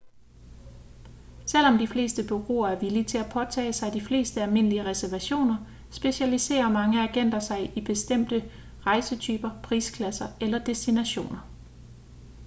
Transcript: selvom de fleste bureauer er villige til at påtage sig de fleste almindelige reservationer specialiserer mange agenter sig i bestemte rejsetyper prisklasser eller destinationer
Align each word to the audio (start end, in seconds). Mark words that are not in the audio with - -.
selvom 1.47 1.77
de 1.77 1.87
fleste 1.87 2.23
bureauer 2.27 2.69
er 2.69 2.79
villige 2.79 3.03
til 3.03 3.17
at 3.17 3.31
påtage 3.33 3.73
sig 3.73 3.93
de 3.93 4.01
fleste 4.01 4.41
almindelige 4.41 4.85
reservationer 4.85 5.57
specialiserer 5.91 6.69
mange 6.69 7.09
agenter 7.09 7.39
sig 7.39 7.77
i 7.77 7.81
bestemte 7.85 8.51
rejsetyper 8.85 9.49
prisklasser 9.63 10.27
eller 10.41 10.59
destinationer 10.59 11.49